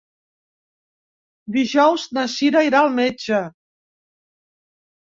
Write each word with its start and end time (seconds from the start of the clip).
Dijous 1.57 2.07
na 2.19 2.25
Cira 2.37 2.65
irà 2.71 2.83
al 2.83 2.91
metge. 2.97 3.45